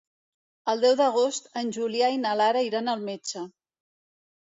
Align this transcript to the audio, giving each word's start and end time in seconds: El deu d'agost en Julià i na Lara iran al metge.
El 0.73 0.81
deu 0.85 0.95
d'agost 1.01 1.53
en 1.63 1.71
Julià 1.79 2.09
i 2.17 2.19
na 2.25 2.35
Lara 2.43 2.67
iran 2.73 2.93
al 2.97 3.09
metge. 3.15 3.49